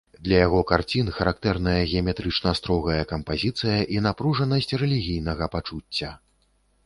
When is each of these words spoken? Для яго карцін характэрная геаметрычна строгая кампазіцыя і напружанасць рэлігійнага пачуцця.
Для 0.25 0.37
яго 0.37 0.59
карцін 0.69 1.11
характэрная 1.17 1.75
геаметрычна 1.91 2.53
строгая 2.61 2.97
кампазіцыя 3.13 3.75
і 3.97 4.01
напружанасць 4.07 4.73
рэлігійнага 4.85 5.45
пачуцця. 5.57 6.09